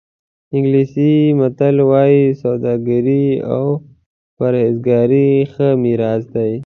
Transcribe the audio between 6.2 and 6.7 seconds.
دی.